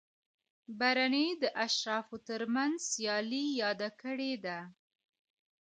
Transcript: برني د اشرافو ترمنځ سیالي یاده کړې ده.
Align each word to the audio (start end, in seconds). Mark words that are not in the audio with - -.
برني 0.79 1.27
د 1.41 1.43
اشرافو 1.65 2.15
ترمنځ 2.27 2.75
سیالي 2.91 3.43
یاده 3.61 3.89
کړې 4.01 4.33
ده. 4.45 4.59